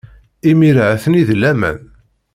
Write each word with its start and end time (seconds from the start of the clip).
Imir-a, 0.49 0.85
atni 0.93 1.23
deg 1.29 1.37
laman. 1.41 1.79